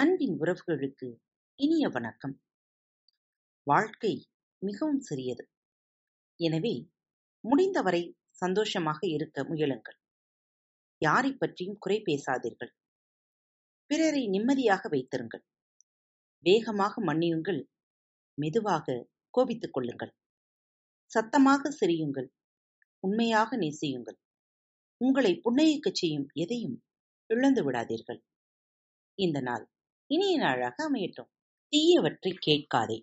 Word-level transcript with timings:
அன்பின் 0.00 0.36
உறவுகளுக்கு 0.40 1.16
இனிய 1.56 1.88
வணக்கம். 1.88 2.42
வாழ்க்கை 3.62 4.28
மிகவும் 4.58 5.00
சிறியது. 5.00 5.48
எனவே 6.36 6.90
முடிந்தவரை 7.40 8.16
சந்தோஷமாக 8.30 9.06
இருக்க 9.06 9.44
முயலுங்கள். 9.44 9.98
யாரை 10.98 11.32
பற்றியும் 11.32 11.78
குறை 11.78 12.02
பேசாதீர்கள். 12.04 12.72
பிறரை 13.86 14.28
நிம்மதியாக 14.28 14.88
வைத்திருங்கள். 14.88 15.44
வேகமாக 16.38 17.02
மன்னியுங்கள். 17.04 17.68
மெதுவாக 18.34 19.08
கோபித்துக் 19.30 19.72
கொள்ளுங்கள். 19.72 20.14
சத்தமாக 21.04 21.70
சிரியுங்கள். 21.70 22.28
உண்மையாக 23.00 23.56
நேசியுங்கள். 23.56 24.18
உங்களை 24.96 25.40
புன்னகைக்கச் 25.44 25.94
செய்யும் 25.94 26.28
எதையும் 26.34 26.84
இழந்து 27.26 27.70
விடாதீர்கள். 27.70 28.22
இந்த 29.14 29.40
நாள் 29.40 29.70
இனிய 30.10 30.38
நாளாக 30.38 30.76
அமையட்டும். 30.84 31.28
தீயவற்றை 31.72 32.32
கேட்காதே. 32.38 32.96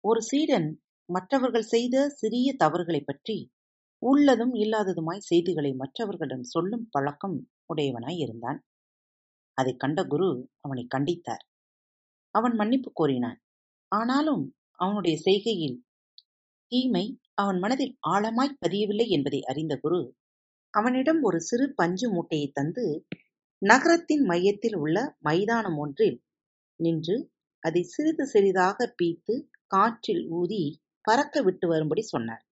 ஒரு 0.00 0.22
சீடன் 0.22 0.82
மற்றவர்கள் 1.08 1.62
செய்த 1.62 2.08
சிறிய 2.08 2.56
தவறுகளைப் 2.64 3.06
பற்றி 3.06 3.36
உள்ளதும் 4.02 4.54
இல்லாததுமாய் 4.54 5.18
செய்திகளை 5.18 5.72
மற்றவர்களிடம் 5.72 6.42
சொல்லும் 6.42 6.88
பழக்கம் 6.90 7.50
உடையவனாய் 7.66 8.18
இருந்தான். 8.18 8.60
அதைக் 9.54 9.78
கண்ட 9.78 10.04
குரு 10.04 10.28
அவனை 10.60 10.86
கண்டித்தார். 10.94 11.44
அவன் 12.34 12.54
மன்னிப்பு 12.54 12.90
கோரினான். 12.92 13.40
ஆனாலும் 13.88 14.54
அவனுடைய 14.78 15.16
செய்கையில் 15.18 15.78
தீமை 16.66 17.20
அவன் 17.34 17.58
மனதில் 17.58 17.96
ஆழமாய் 18.08 18.58
பதியவில்லை 18.66 19.06
என்பதை 19.08 19.40
அறிந்த 19.42 19.76
குரு 19.76 20.16
அவனிடம் 20.74 21.22
ஒரு 21.22 21.40
சிறு 21.40 21.72
பஞ்சு 21.74 22.10
மூட்டையை 22.10 22.50
தந்து 22.52 22.84
நகரத்தின் 23.62 24.22
மையத்தில் 24.24 24.76
உள்ள 24.76 25.16
மைதானம் 25.20 25.78
ஒன்றில் 25.78 26.18
நின்று 26.76 27.16
அதை 27.62 27.82
சிறிது 27.82 28.26
சிறிதாக 28.26 28.94
பீத்து 29.02 29.34
காற்றில் 29.66 30.22
ஊதி 30.30 30.62
பறக்க 31.04 31.42
விட்டு 31.42 31.66
வரும்படி 31.68 32.00
சொன்னார். 32.00 32.42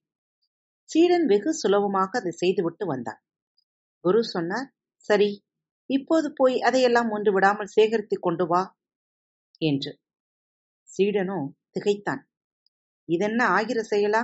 சீடன் 0.90 1.26
வெகு 1.26 1.54
சுலபமாக 1.54 2.18
அதை 2.18 2.30
செய்துவிட்டு 2.32 2.86
வந்தான். 2.86 3.20
குரு 4.04 4.24
சொன்னார் 4.24 4.68
சரி 5.00 5.30
இப்போது 5.90 6.32
போய் 6.36 6.60
அதையெல்லாம் 6.60 7.10
ஒன்று 7.10 7.32
விடாமல் 7.32 7.66
சேகரித்துக் 7.66 8.22
கொண்டு 8.22 8.46
வா 8.46 8.62
என்று. 9.60 9.92
சீடனோ 10.88 11.38
திகைத்தான். 11.70 12.22
இதென்ன 13.08 13.40
ஆகிற 13.48 13.80
செயலா? 13.90 14.22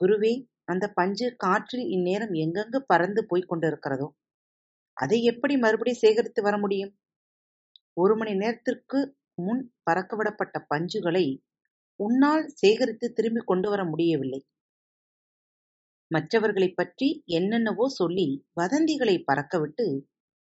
குருவே 0.00 0.34
அந்த 0.64 0.84
பஞ்சு 0.88 1.36
காற்றில் 1.36 1.86
இந்நேரம் 1.88 2.32
எங்கெங்கு 2.34 2.78
பறந்து 2.86 3.26
போய்க் 3.26 3.48
கொண்டிருக்கிறதோ? 3.48 4.08
அதை 4.96 5.22
எப்படி 5.22 5.56
மறுபடி 5.56 5.92
சேகரித்து 5.94 6.42
வர 6.42 6.58
முடியும்? 6.58 6.92
ஒரு 7.92 8.16
மணி 8.16 8.34
நேரத்திற்கு 8.34 9.16
முன் 9.34 9.74
பறக்கவிடப்பட்ட 9.90 10.66
பஞ்சுகளை 10.74 11.26
உன்னால் 12.00 12.48
சேகரித்து 12.48 13.12
திரும்பி 13.12 13.40
கொண்டு 13.40 13.68
வர 13.70 13.84
முடியவில்லை. 13.84 14.40
மற்றவர்களைப் 16.10 16.76
பற்றி 16.76 17.22
என்னென்னவோ 17.26 17.88
சொல்லி 17.88 18.26
வதந்திகளை 18.60 19.24
பறக்கவிட்டு 19.24 19.86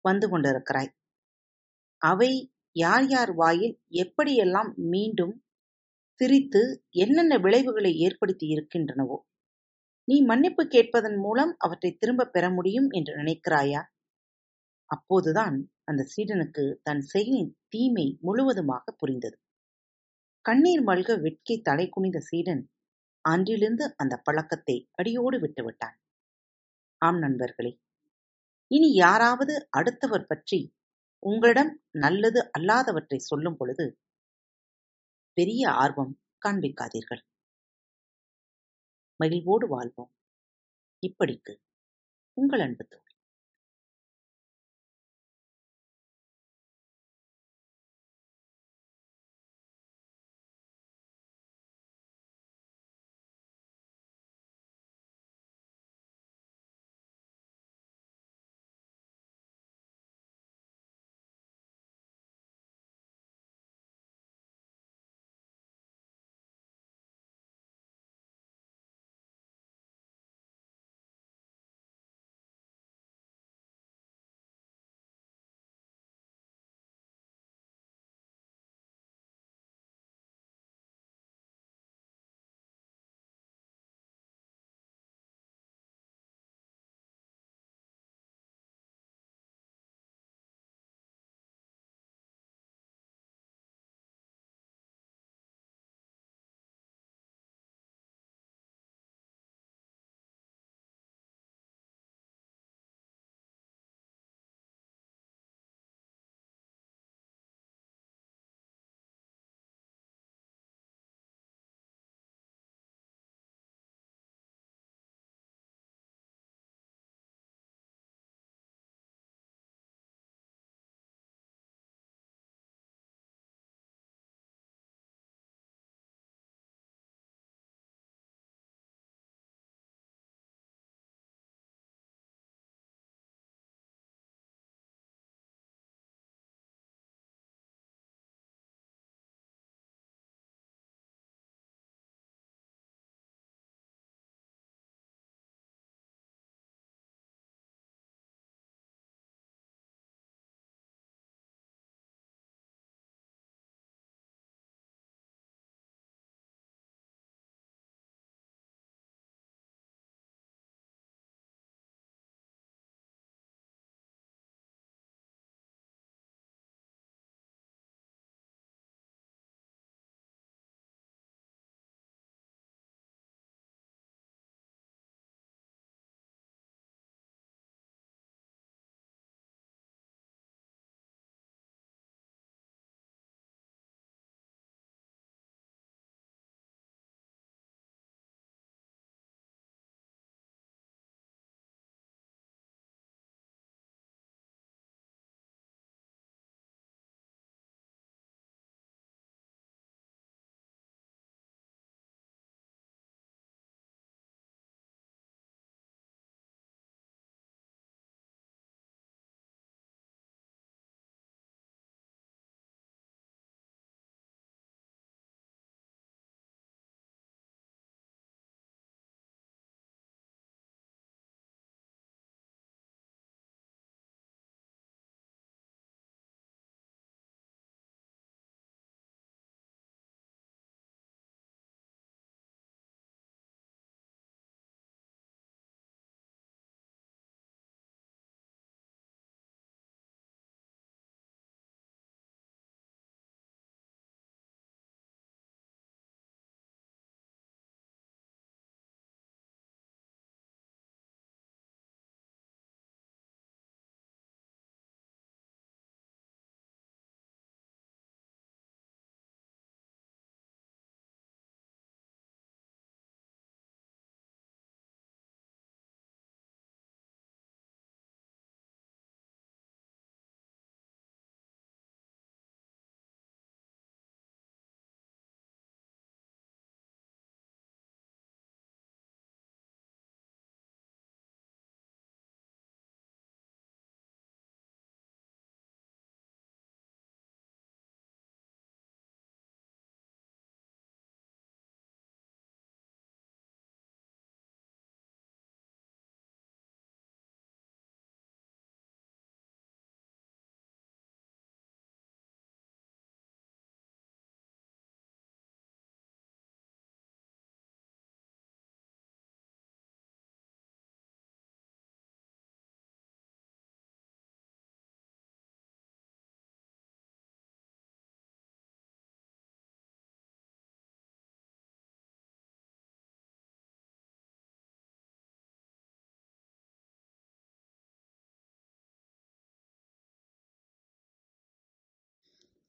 வந்து 0.05 0.27
கொண்டிருக்கிறாய். 0.29 0.91
அவை 2.01 2.31
யார் 2.71 3.07
யார் 3.07 3.33
வாயில் 3.33 3.79
எப்படியெல்லாம் 3.95 4.75
மீண்டும் 4.75 5.43
திரித்து 6.15 6.83
என்னென்ன 6.89 7.37
விளைவுகளை 7.37 7.97
ஏற்படுத்தி 7.97 8.47
இருக்கின்றனவோ. 8.55 9.17
நீ 10.07 10.21
மன்னிப்பு 10.21 10.67
கேட்பதன் 10.67 11.17
மூலம் 11.17 11.55
அவற்றை 11.57 11.91
திரும்பப் 11.99 12.33
பெற 12.33 12.49
முடியும் 12.49 12.89
என்று 12.91 13.13
நினைக்கிறாயா? 13.17 13.81
அப்போதுதான் 14.91 15.55
அந்த 15.83 16.01
சீடனுக்கு 16.13 16.63
தன் 16.83 17.03
செயலின் 17.13 17.51
தீமை 17.67 18.07
முழுவதுமாக 18.21 18.91
புரிந்தது. 18.91 19.37
கண்ணீர் 20.45 20.83
மல்க 20.83 21.11
வெட்கி 21.21 21.55
தலை 21.61 21.85
குனிந்த 21.89 22.19
சீடன் 22.19 22.63
அன்றிலிருந்து 23.25 23.85
அந்த 23.95 24.15
பழக்கத்தை 24.23 24.75
அடியோடு 24.91 25.37
விட்டுவிட்டான் 25.39 25.95
ஆம் 27.01 27.19
நண்பர்களே 27.19 27.71
இனி 28.71 28.89
யாராவது 28.95 29.53
அடுத்தவர் 29.69 30.27
பற்றி 30.27 30.59
உங்களிடம் 31.23 31.71
நல்லது 31.97 32.39
அல்லாதவற்றை 32.57 33.19
சொல்லும் 33.21 33.57
பொழுது 33.57 33.85
பெரிய 35.37 35.63
ஆர்வம் 35.75 36.13
காண்பிக்காதீர்கள். 36.45 37.23
மகிழ்வோடு 39.19 39.67
வாழ்வோம். 39.67 40.11
இப்படிக்கு 41.03 41.53
உங்கள் 42.37 42.59
அன்பு 42.59 42.85
தோழி. 42.85 43.14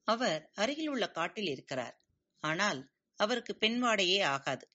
அவர் 0.07 0.41
அருகில் 0.53 0.89
உள்ள 0.89 1.05
காட்டில் 1.09 1.49
இருக்கிறார். 1.49 1.95
ஆனால் 2.43 2.79
அவருக்கு 3.19 3.53
பெண் 3.55 3.79
வாடையே 3.83 4.19
ஆகாது. 4.25 4.65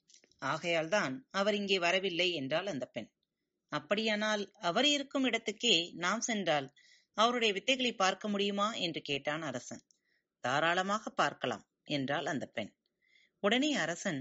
ஆகையால்தான் 0.42 1.14
அவர் 1.30 1.54
இங்கே 1.54 1.78
வரவில்லை 1.78 2.28
என்றாள் 2.32 2.66
அந்த 2.66 2.86
பெண். 2.86 3.10
அப்படியானால் 3.72 4.42
அவர் 4.60 4.88
இருக்கும் 4.88 5.26
இடத்துக்கே 5.26 5.76
நாம் 5.96 6.20
சென்றால் 6.20 6.68
அவருடைய 7.16 7.52
வித்தைகளை 7.54 7.92
பார்க்க 7.96 8.28
முடியுமா 8.28 8.68
என்று 8.76 9.00
கேட்டான் 9.02 9.42
அரசன். 9.42 9.82
தாராளமாக 10.44 11.10
பார்க்கலாம் 11.10 11.64
என்றாள் 11.88 12.26
அந்த 12.26 12.44
பெண். 12.46 12.72
உடனே 13.42 13.70
அரசன் 13.74 14.20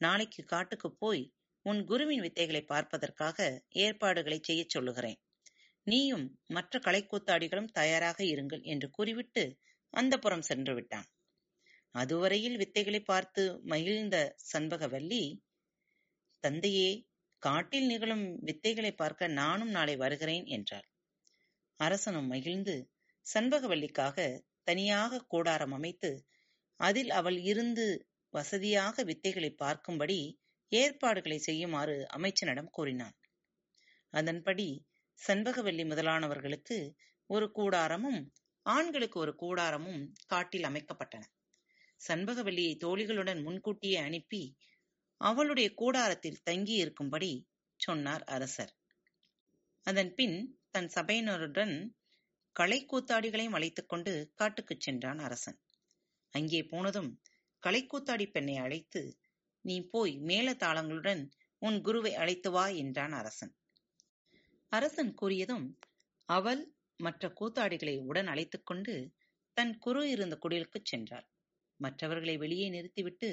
நாளைக்கு 0.00 0.42
காட்டுக்கு 0.44 0.88
போய் 0.94 1.22
உன் 1.66 1.80
குருவின் 1.84 2.22
வித்தைகளை 2.22 2.62
பார்ப்பதற்காக 2.64 3.38
ஏற்பாடுகளை 3.76 4.38
செய்யச் 4.42 4.70
சொல்லுகிறேன். 4.70 5.18
நீயும் 5.86 6.26
மற்ற 6.46 6.78
கலைக்கூத்தாடிகளும் 6.78 7.72
தயாராக 7.72 8.18
இருங்கள் 8.24 8.62
என்று 8.64 8.88
கூறிவிட்டு 8.90 9.44
அந்த 9.94 10.14
புறம் 10.18 10.42
சென்று 10.42 10.72
விட்டான். 10.74 11.08
அதுவரையில் 11.94 12.56
வித்தைகளை 12.56 13.00
பார்த்து 13.04 13.42
மகிழ்ந்த 13.64 14.16
சண்பகவல்லி 14.52 15.22
தந்தையே 16.44 16.90
காட்டில் 17.42 17.86
நிகழும் 17.86 18.26
வித்தைகளை 18.48 18.92
பார்க்க 18.92 19.28
நானும் 19.38 19.70
நாளை 19.70 19.94
வருகிறேன் 19.96 20.46
என்றாள். 20.48 20.86
அரசனும் 21.80 22.28
மகிழ்ந்து 22.28 22.74
சண்பகவல்லிக்காக 23.26 24.16
தனியாக 24.64 25.22
கூடாரம் 25.26 25.72
அமைத்து 25.72 26.10
அதில் 26.80 27.10
அவள் 27.10 27.38
இருந்து 27.42 27.86
வசதியாக 28.34 29.02
வித்தைகளை 29.04 29.50
பார்க்கும்படி 29.54 30.18
ஏற்பாடுகளை 30.72 31.38
செய்யுமாறு 31.38 31.96
அமைச்சனிடம் 32.16 32.70
கூறினான் 32.70 33.16
அதன்படி 34.12 34.68
சண்பகவல்லி 35.18 35.84
முதலானவர்களுக்கு 35.84 36.76
ஒரு 37.30 37.46
கூடாரமும் 37.50 38.20
ஆண்களுக்கு 38.62 39.20
ஒரு 39.20 39.34
கூடாரமும் 39.34 40.12
காட்டில் 40.26 40.62
அமைக்கப்பட்டன. 40.62 41.22
சண்பகவல்லியை 42.08 42.76
தோழிகளுடன் 42.76 43.42
முன்கூட்டியே 43.42 43.96
அனுப்பி 43.96 44.56
அவளுடைய 45.16 45.74
கூடாரத்தில் 45.74 46.42
தங்கி 46.42 46.72
இருக்கும்படி 46.72 47.48
சொன்னார் 47.76 48.24
அரசர். 48.24 48.72
அதன் 49.82 50.14
பின் 50.14 50.60
தன் 50.70 50.90
சபையினருடன் 50.94 51.90
கலைக்கூத்தாடிகளையும் 52.60 53.52
அழைத்துக் 53.52 53.88
கொண்டு 53.88 54.32
காட்டுக்குச் 54.34 54.80
சென்றான் 54.80 55.18
அரசன். 55.18 55.58
அங்கே 56.30 56.62
போனதும் 56.64 57.22
கலைக்கூத்தாடி 57.66 58.30
பெண்ணை 58.30 58.56
அழைத்து 58.56 59.18
நீ 59.60 59.88
போய் 59.90 60.18
மேல 60.18 60.52
தாளங்களுடன் 60.52 61.30
உன் 61.58 61.80
குருவை 61.80 62.14
அழைத்து 62.14 62.50
வா 62.50 62.66
என்றான் 62.66 63.12
அரசன். 63.12 63.56
அரசன் 64.68 65.14
கூறியதும் 65.22 65.66
அவள் 66.28 66.79
மற்ற 67.00 67.32
கூத்தாடிகளை 67.40 67.94
உடன் 68.00 68.26
அழைத்துக் 68.26 68.66
கொண்டு 68.66 68.94
தன் 69.56 69.78
குரு 69.78 70.02
இருந்த 70.10 70.34
குடிலுக்குச் 70.42 70.84
சென்றார் 70.84 71.26
மற்றவர்களை 71.80 72.36
வெளியே 72.36 72.66
நிறுத்திவிட்டு 72.68 73.28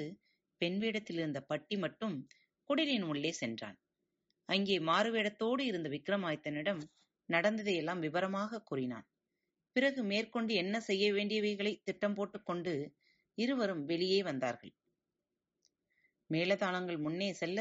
பெண் 0.60 0.78
வேடத்தில் 0.78 1.18
இருந்த 1.18 1.40
பட்டி 1.42 1.76
மட்டும் 1.76 2.16
குடிலின் 2.70 3.02
உள்ளே 3.02 3.32
சென்றான். 3.32 3.76
அங்கே 4.48 4.76
மாறுவேடத்தோடு 4.80 5.62
இருந்த 5.62 5.88
விக்ரமாதித்தனிடம் 5.88 6.82
நடந்ததையெல்லாம் 7.28 8.00
விவரமாக 8.00 8.62
கூறினான். 8.62 9.06
பிறகு 9.76 10.02
மேற்கொண்டு 10.02 10.52
என்ன 10.54 10.76
செய்ய 10.80 11.06
வேண்டியவைகளை 11.12 11.72
திட்டம் 11.82 12.14
போட்டுக்கொண்டு 12.14 12.72
இருவரும் 13.38 13.84
வெளியே 13.84 14.22
வந்தார்கள். 14.22 14.72
மேலதாளங்கள் 16.30 16.98
முன்னே 16.98 17.32
செல்ல 17.32 17.60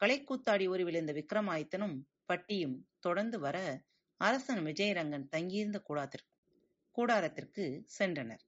கலைக்கூத்தாடி 0.00 0.66
உருவில் 0.66 0.94
இருந்த 0.94 1.12
விக்ரமாதித்தனும் 1.12 1.96
பட்டியும் 2.24 2.76
தொடர்ந்து 3.00 3.38
வர 3.38 3.56
அரசன் 4.20 4.62
விஜயரங்கன் 4.64 5.28
தங்கியிருந்த 5.28 5.78
கூடாரத்திற்கு 5.88 6.34
கூடாரத்திற்கு 6.94 7.64
சென்றனர். 7.98 8.42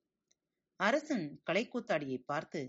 அரசன் 0.80 1.42
கலைக்கூத்தாடியை 1.50 2.18
பார்த்து 2.24 2.60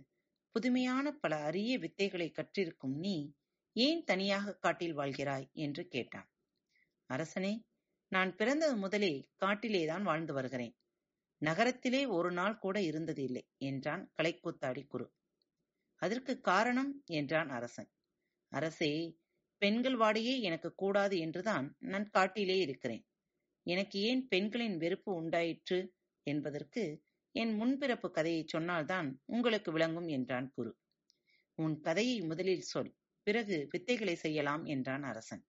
புதுமையான 0.56 1.12
பல 1.12 1.36
அரிய 1.36 1.80
வித்தைகளை 1.80 2.28
கற்றிருக்கும் 2.32 2.96
நீ 2.96 3.16
ஏன் 3.76 4.04
தனியாக 4.04 4.54
காட்டில் 4.56 4.98
வாழ்கிறாய்? 4.98 5.48
என்று 5.54 5.88
கேட்டான். 5.88 6.30
அரசனே 7.10 7.54
நான் 8.12 8.36
பிறந்தது 8.36 8.76
முதலே 8.76 9.30
காட்டிலேதான் 9.40 10.02
வாழ்ந்து 10.02 10.34
வருகிறேன். 10.34 10.76
நகரத்திலே 11.42 12.06
ஒரு 12.06 12.32
நாள் 12.32 12.58
கூட 12.58 12.82
இருந்தது 12.82 13.24
இல்லை 13.24 13.44
என்றான் 13.58 14.12
கலைக்கூத்தாடி 14.18 14.88
குரு. 14.88 15.08
அதற்கு 16.02 16.42
காரணம் 16.42 17.04
என்றான் 17.06 17.50
அரசன். 17.50 17.90
அரசே 18.52 18.92
பெண்கள் 19.62 19.98
வாடையே 19.98 20.42
எனக்கு 20.42 20.76
கூடாது 20.76 21.20
என்றுதான் 21.20 21.76
நான் 21.80 22.10
காட்டிலே 22.10 22.58
இருக்கிறேன். 22.58 23.04
எனக்கு 23.66 24.00
ஏன் 24.00 24.28
பெண்களின் 24.28 24.78
வெறுப்பு 24.78 25.14
உண்டாயிற்று 25.14 25.94
என்பதற்கு 26.28 26.84
என் 27.36 27.54
முன்பிறப்பு 27.62 28.10
கதையை 28.10 28.44
சொன்னால்தான் 28.48 29.10
உங்களுக்கு 29.26 29.72
விளங்கும் 29.72 30.08
என்றான் 30.08 30.52
குரு. 30.52 30.72
உன் 31.56 31.80
கதையை 31.80 32.22
முதலில் 32.22 32.62
சொல் 32.62 32.92
பிறகு 33.28 33.68
வித்தைகளை 33.74 34.14
செய்யலாம் 34.14 34.66
என்றான் 34.66 35.04
அரசன். 35.04 35.44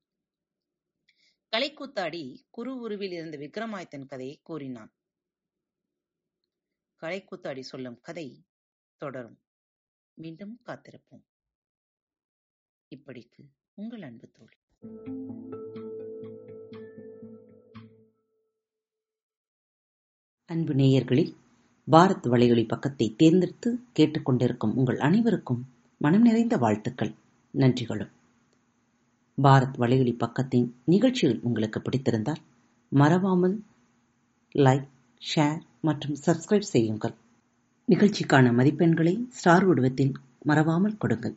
கலைக்கூத்தாடி 1.53 2.23
குரு 2.51 2.73
உருவில் 2.77 3.13
இருந்த 3.13 3.37
விக்ரமாதித்தன் 3.39 4.07
கதையை 4.07 4.37
கூறினான். 4.43 4.93
கலைக்கூத்தாடி 7.03 7.61
சொல்லும் 7.61 7.99
கதை 8.01 8.29
தொடரும். 8.97 9.39
மீண்டும் 10.19 10.55
காத்திருப்போம். 10.67 11.25
இப்படிக்கு 12.93 13.43
உங்கள் 13.75 14.03
அன்பு 14.03 14.29
தோழி. 14.33 14.57
அன்பு 20.47 20.75
நேயர்களில் 20.75 21.35
பாரத் 21.91 22.27
வலையொலி 22.27 22.69
பக்கத்தை 22.69 23.15
தேர்ந்தெடுத்து 23.17 23.79
கேட்டுக்கொண்டிருக்கும் 23.99 24.75
உங்கள் 24.75 24.99
அனைவருக்கும் 24.99 25.67
மனம் 25.99 26.23
நிறைந்த 26.23 26.57
வாழ்த்துக்கள் 26.57 27.15
நன்றிகளும். 27.51 28.11
பாரத் 29.43 29.77
வலையொலி 29.79 30.15
பக்கத்தின் 30.19 30.73
நிகழ்ச்சிகள் 30.85 31.41
உங்களுக்கு 31.43 31.81
பிடித்திருந்தால் 31.81 32.43
மறவாமல் 32.89 33.63
லைக் 34.55 34.89
ஷேர் 35.35 35.61
மற்றும் 35.81 36.17
சப்ஸ்கிரைப் 36.27 36.71
செய்யுங்கள். 36.75 37.15
நிகழ்ச்சிக்கான 37.89 38.53
மதிப்பெண்களை 38.53 39.29
ஸ்டார் 39.29 39.65
உடவத்தில் 39.65 40.13
மறவாமல் 40.43 40.99
கொடுங்கள். 40.99 41.37